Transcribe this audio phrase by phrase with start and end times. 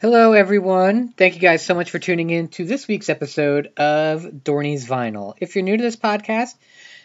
[0.00, 1.08] Hello, everyone.
[1.10, 5.34] Thank you guys so much for tuning in to this week's episode of Dorney's Vinyl.
[5.40, 6.54] If you're new to this podcast,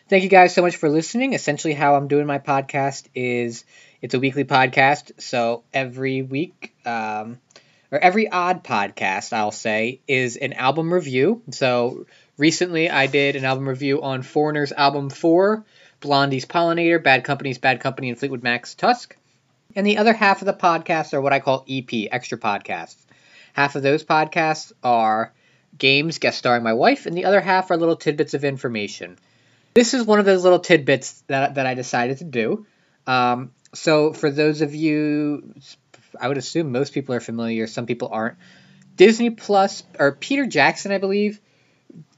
[0.09, 1.33] thank you guys so much for listening.
[1.33, 3.63] Essentially, how I'm doing my podcast is
[4.01, 5.21] it's a weekly podcast.
[5.21, 7.37] So every week, um,
[7.91, 11.43] or every odd podcast, I'll say, is an album review.
[11.51, 15.63] So recently, I did an album review on Foreigner's album 4,
[16.01, 19.15] Blondie's Pollinator, Bad Company's Bad Company, and Fleetwood Mac's Tusk.
[19.75, 22.97] And the other half of the podcasts are what I call EP, extra podcasts.
[23.53, 25.33] Half of those podcasts are
[25.77, 29.17] games guest starring my wife, and the other half are little tidbits of information.
[29.73, 32.65] This is one of those little tidbits that, that I decided to do.
[33.05, 35.53] Um, so, for those of you,
[36.19, 38.37] I would assume most people are familiar, some people aren't.
[38.95, 41.39] Disney Plus, or Peter Jackson, I believe,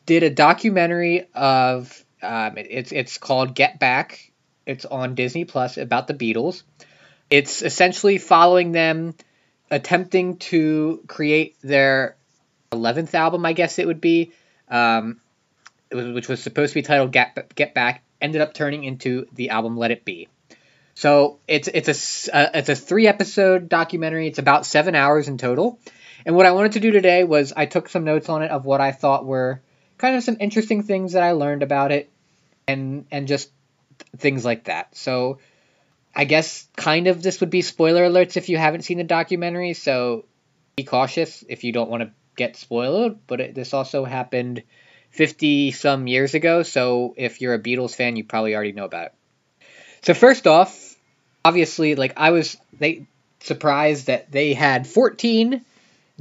[0.05, 4.31] did a documentary of, um, it, it's, it's called Get Back.
[4.65, 6.63] It's on Disney Plus about the Beatles
[7.31, 9.15] it's essentially following them
[9.71, 12.17] attempting to create their
[12.71, 14.33] 11th album, I guess it would be,
[14.67, 15.21] um,
[15.91, 19.77] which was supposed to be titled Get, Get Back, ended up turning into the album
[19.77, 20.27] Let It Be.
[20.93, 24.27] So it's it's a uh, it's a three episode documentary.
[24.27, 25.79] It's about seven hours in total.
[26.25, 28.65] And what I wanted to do today was I took some notes on it of
[28.65, 29.61] what I thought were
[29.97, 32.11] kind of some interesting things that I learned about it,
[32.67, 33.49] and and just
[34.17, 34.95] things like that.
[34.95, 35.39] So
[36.15, 39.73] I guess kind of this would be spoiler alerts if you haven't seen the documentary,
[39.73, 40.25] so
[40.75, 43.25] be cautious if you don't want to get spoiled.
[43.27, 44.63] But it, this also happened
[45.11, 49.07] 50 some years ago, so if you're a Beatles fan, you probably already know about
[49.07, 49.13] it.
[50.01, 50.95] So first off,
[51.45, 53.05] obviously, like I was they
[53.39, 55.63] surprised that they had 14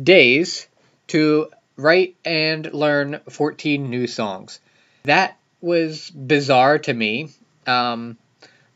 [0.02, 0.66] days
[1.08, 4.60] to write and learn 14 new songs.
[5.04, 7.30] That was bizarre to me.
[7.66, 8.16] Um,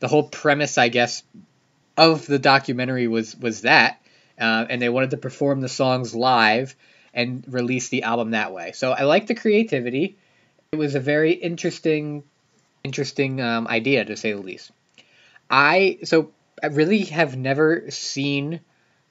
[0.05, 1.23] the whole premise, I guess,
[1.97, 3.99] of the documentary was was that,
[4.39, 6.75] uh, and they wanted to perform the songs live
[7.11, 8.71] and release the album that way.
[8.73, 10.15] So I like the creativity.
[10.71, 12.23] It was a very interesting,
[12.83, 14.69] interesting um, idea to say the least.
[15.49, 16.29] I so
[16.61, 18.59] I really have never seen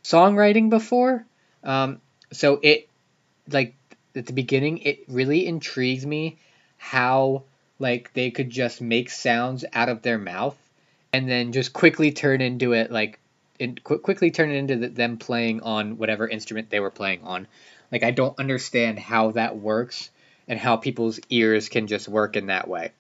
[0.05, 1.27] songwriting before.
[1.65, 2.89] Um, so it
[3.49, 3.75] like
[4.15, 6.39] at the beginning, it really intrigues me
[6.77, 7.43] how
[7.81, 10.57] like they could just make sounds out of their mouth
[11.15, 13.21] and then just quickly turn into it like
[13.61, 17.47] qu- quickly turn it into the, them playing on whatever instrument they were playing on.
[17.93, 20.11] Like I don't understand how that works
[20.49, 22.91] and how people's ears can just work in that way.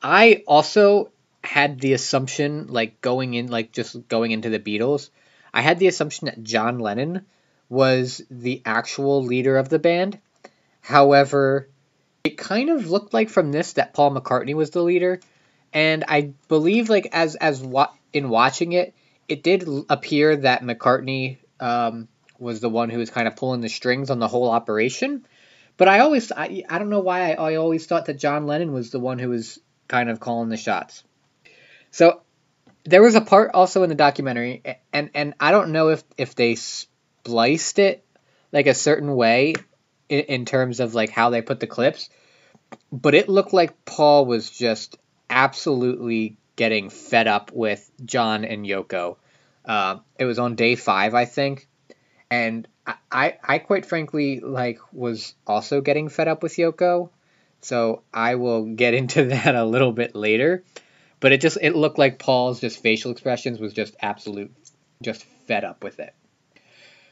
[0.00, 1.10] I also
[1.42, 5.10] had the assumption like going in like just going into the Beatles,
[5.52, 7.26] I had the assumption that John Lennon
[7.68, 10.20] was the actual leader of the band.
[10.82, 11.68] However,
[12.22, 15.18] it kind of looked like from this that Paul McCartney was the leader
[15.72, 18.94] and I believe like as as what in watching it,
[19.28, 22.08] it did appear that McCartney um,
[22.38, 25.26] was the one who was kind of pulling the strings on the whole operation.
[25.76, 28.72] But I always I, I don't know why I, I always thought that John Lennon
[28.72, 31.04] was the one who was kind of calling the shots.
[31.90, 32.22] So
[32.84, 34.62] there was a part also in the documentary,
[34.92, 38.04] and and I don't know if if they spliced it
[38.52, 39.54] like a certain way
[40.08, 42.08] in, in terms of like how they put the clips,
[42.90, 44.96] but it looked like Paul was just
[45.30, 49.16] absolutely getting fed up with John and Yoko.
[49.64, 51.68] Uh, it was on day five, I think,
[52.30, 52.66] and
[53.10, 57.10] I, I quite frankly like was also getting fed up with Yoko.
[57.60, 60.64] So I will get into that a little bit later.
[61.20, 64.52] But it just it looked like Paul's just facial expressions was just absolute,
[65.02, 66.14] just fed up with it.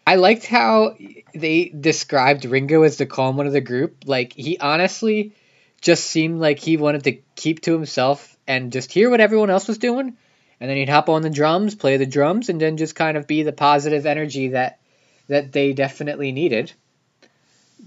[0.06, 0.96] I liked how
[1.34, 4.04] they described Ringo as the calm one of the group.
[4.06, 5.32] Like he honestly
[5.86, 9.68] just seemed like he wanted to keep to himself and just hear what everyone else
[9.68, 10.16] was doing.
[10.58, 13.28] And then he'd hop on the drums, play the drums, and then just kind of
[13.28, 14.80] be the positive energy that
[15.28, 16.72] that they definitely needed.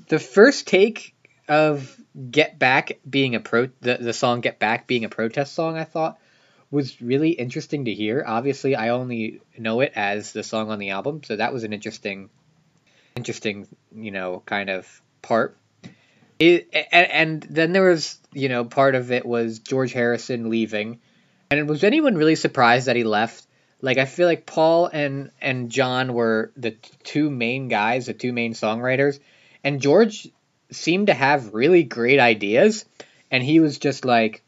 [0.07, 1.13] The first take
[1.49, 1.99] of
[2.31, 5.83] Get Back being a pro the, the song Get Back being a protest song, I
[5.83, 6.17] thought
[6.71, 8.23] was really interesting to hear.
[8.25, 11.73] Obviously, I only know it as the song on the album, so that was an
[11.73, 12.29] interesting
[13.17, 15.57] interesting, you know, kind of part
[16.39, 20.99] it, and, and then there was, you know, part of it was George Harrison leaving.
[21.51, 23.45] And was anyone really surprised that he left?
[23.81, 26.71] Like I feel like Paul and and John were the
[27.03, 29.19] two main guys, the two main songwriters,
[29.63, 30.27] and George
[30.71, 32.85] seemed to have really great ideas,
[33.31, 34.43] and he was just like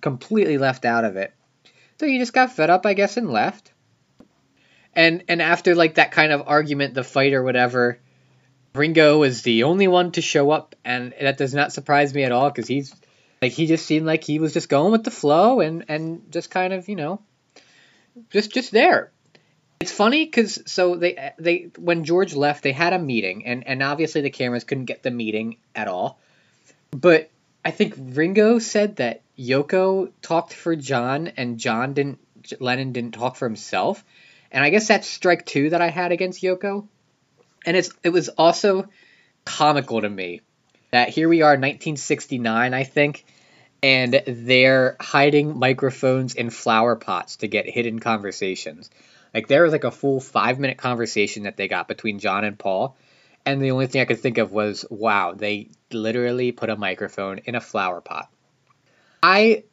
[0.00, 1.34] completely left out of it.
[1.98, 3.72] So he just got fed up, I guess, and left.
[4.94, 7.98] And and after like that kind of argument, the fight or whatever,
[8.76, 12.32] Ringo was the only one to show up, and that does not surprise me at
[12.32, 12.94] all because he's
[13.42, 16.50] like he just seemed like he was just going with the flow and and just
[16.50, 17.20] kind of you know
[18.30, 19.10] just just there.
[19.80, 23.82] It's funny because so they they when George left, they had a meeting, and and
[23.82, 26.18] obviously the cameras couldn't get the meeting at all.
[26.90, 27.30] But
[27.64, 32.20] I think Ringo said that Yoko talked for John, and John didn't.
[32.60, 34.04] Lennon didn't talk for himself,
[34.52, 36.86] and I guess that's strike two that I had against Yoko.
[37.66, 38.88] And it's it was also
[39.44, 40.40] comical to me
[40.92, 43.24] that here we are, 1969, I think,
[43.82, 48.88] and they're hiding microphones in flower pots to get hidden conversations.
[49.34, 52.58] Like there was like a full five minute conversation that they got between John and
[52.58, 52.96] Paul,
[53.44, 57.38] and the only thing I could think of was, wow, they literally put a microphone
[57.44, 58.30] in a flower pot.
[59.22, 59.64] I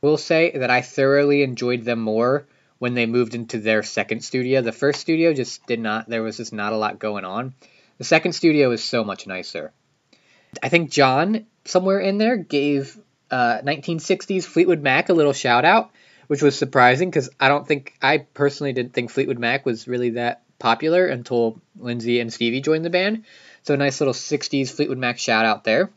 [0.00, 2.46] will say that I thoroughly enjoyed them more
[2.78, 4.62] when they moved into their second studio.
[4.62, 7.54] The first studio just did not, there was just not a lot going on.
[7.98, 9.72] The second studio is so much nicer.
[10.62, 12.98] I think John, somewhere in there, gave
[13.30, 15.90] uh, 1960s Fleetwood Mac a little shout out,
[16.28, 20.10] which was surprising because I don't think I personally didn't think Fleetwood Mac was really
[20.10, 23.24] that popular until Lindsey and Stevie joined the band.
[23.62, 25.90] So a nice little 60s Fleetwood Mac shout out there.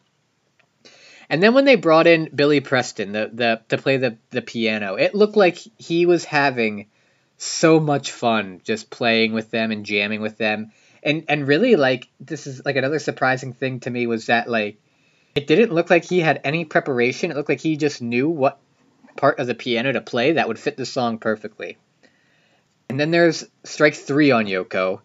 [1.32, 4.96] And then when they brought in Billy Preston the, the to play the, the piano,
[4.96, 6.88] it looked like he was having
[7.38, 10.74] so much fun just playing with them and jamming with them.
[11.02, 14.78] And and really like this is like another surprising thing to me was that like
[15.34, 17.32] it didn't look like he had any preparation.
[17.32, 18.60] It looked like he just knew what
[19.16, 21.78] part of the piano to play that would fit the song perfectly.
[22.90, 25.00] And then there's strike three on Yoko.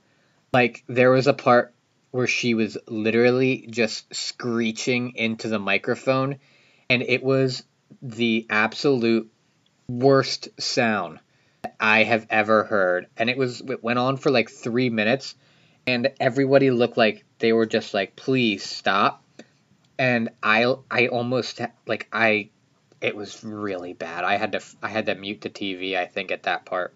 [0.52, 1.72] Like, there was a part
[2.17, 6.39] where she was literally just screeching into the microphone,
[6.91, 7.63] and it was
[8.03, 9.31] the absolute
[9.89, 11.21] worst sound
[11.79, 13.07] I have ever heard.
[13.17, 15.35] And it was it went on for like three minutes,
[15.87, 19.23] and everybody looked like they were just like, please stop
[19.99, 22.51] and I I almost like I
[23.01, 24.25] it was really bad.
[24.25, 25.97] I had to I had to mute the TV.
[25.97, 26.95] I think at that part.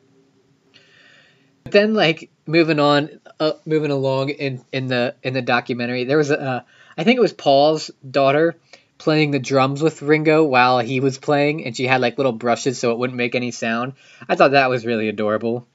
[1.65, 6.19] But then like moving on, uh, moving along in in the in the documentary, there
[6.19, 6.61] was a uh,
[6.97, 8.57] I think it was Paul's daughter
[8.99, 12.79] playing the drums with Ringo while he was playing, and she had like little brushes
[12.79, 13.95] so it wouldn't make any sound.
[14.29, 15.67] I thought that was really adorable.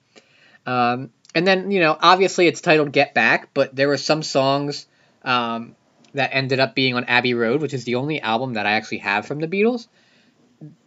[0.65, 4.87] Um, and then you know obviously it's titled Get Back, but there were some songs.
[5.23, 5.75] Um,
[6.15, 8.99] that ended up being on Abbey Road, which is the only album that I actually
[8.99, 9.87] have from the Beatles.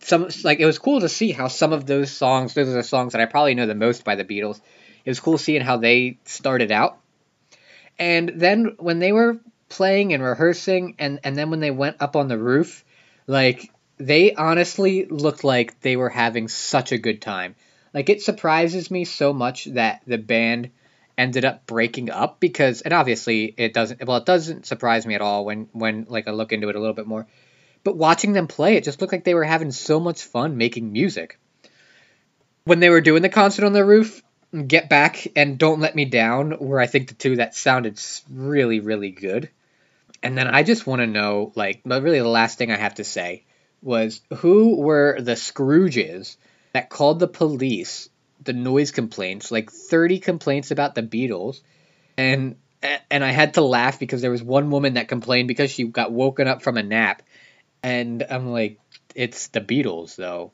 [0.00, 2.82] Some like it was cool to see how some of those songs, those are the
[2.82, 4.61] songs that I probably know the most by the Beatles.
[5.05, 6.99] It was cool seeing how they started out.
[7.99, 12.17] And then when they were playing and rehearsing and and then when they went up
[12.17, 12.85] on the roof,
[13.27, 17.56] like they honestly looked like they were having such a good time.
[17.93, 20.71] Like it surprises me so much that the band
[21.17, 25.21] ended up breaking up because and obviously it doesn't well it doesn't surprise me at
[25.21, 27.27] all when when like I look into it a little bit more.
[27.85, 30.93] But watching them play it just looked like they were having so much fun making
[30.93, 31.39] music.
[32.65, 34.23] When they were doing the concert on the roof,
[34.67, 38.00] Get Back and Don't Let Me Down were I think the two that sounded
[38.31, 39.50] really really good.
[40.23, 42.97] And then I just want to know like but really the last thing I have
[42.97, 43.45] to say
[43.83, 46.37] was who were the Scrooges
[46.73, 48.09] that called the police
[48.43, 51.61] the noise complaints, like 30 complaints about the Beatles,
[52.17, 52.56] and
[53.11, 56.12] and I had to laugh because there was one woman that complained because she got
[56.12, 57.23] woken up from a nap,
[57.83, 58.81] and I'm like,
[59.15, 60.53] it's the Beatles though.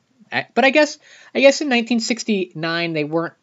[0.53, 0.97] But I guess
[1.33, 3.35] I guess in 1969 they weren't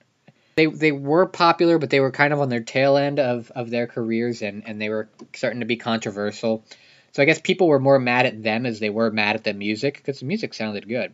[0.55, 3.71] they they were popular, but they were kind of on their tail end of, of
[3.71, 6.65] their careers, and, and they were starting to be controversial.
[7.13, 9.53] So I guess people were more mad at them as they were mad at the
[9.53, 11.13] music because the music sounded good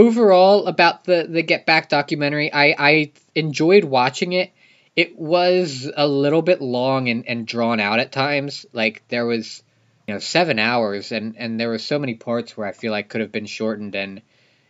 [0.00, 4.52] overall about the the Get Back documentary, I I enjoyed watching it.
[4.96, 8.66] It was a little bit long and, and drawn out at times.
[8.72, 9.62] Like there was,
[10.06, 13.08] you know, seven hours, and and there were so many parts where I feel like
[13.08, 14.22] could have been shortened and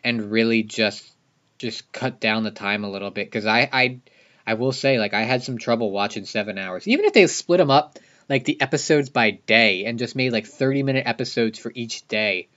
[0.04, 1.10] and really just
[1.58, 4.00] just cut down the time a little bit because I I
[4.46, 6.88] I will say like I had some trouble watching seven hours.
[6.88, 7.98] Even if they split them up
[8.28, 12.48] like the episodes by day and just made like 30 minute episodes for each day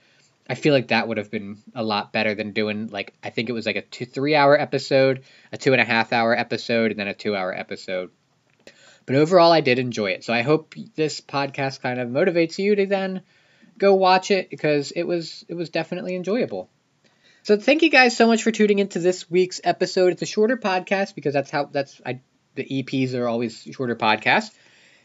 [0.48, 3.48] I feel like that would have been a lot better than doing like I think
[3.48, 6.90] it was like a two three hour episode, a two and a half hour episode,
[6.90, 8.10] and then a two hour episode.
[9.06, 10.24] But overall, I did enjoy it.
[10.24, 13.22] So I hope this podcast kind of motivates you to then
[13.78, 16.68] go watch it because it was it was definitely enjoyable.
[17.44, 20.12] So thank you guys so much for tuning into this week's episode.
[20.12, 22.20] It's a shorter podcast because that's how that's I
[22.54, 24.52] the EPs are always shorter podcasts.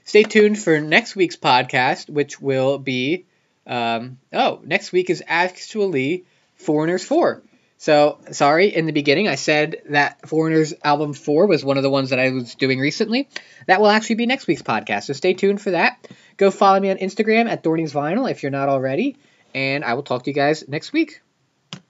[0.03, 3.25] Stay tuned for next week's podcast, which will be
[3.65, 6.25] um, oh, next week is actually
[6.55, 7.41] Foreigners 4.
[7.79, 11.89] So, sorry, in the beginning I said that Foreigners album 4 was one of the
[11.89, 13.29] ones that I was doing recently.
[13.65, 16.07] That will actually be next week's podcast, so stay tuned for that.
[16.37, 19.17] Go follow me on Instagram at Dorney's Vinyl if you're not already,
[19.55, 21.21] and I will talk to you guys next week.